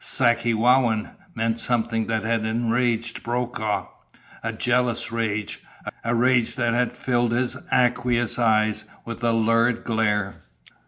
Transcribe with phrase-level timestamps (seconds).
[0.03, 3.85] "Sakewawin" meant something that had enraged Brokaw.
[4.41, 5.61] A jealous rage.
[6.03, 10.41] A rage that had filled his aqueous eyes with a lurid glare.